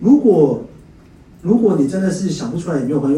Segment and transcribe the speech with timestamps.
[0.00, 0.62] 如果
[1.42, 3.14] 如果你真的是想不出来，也没有关系。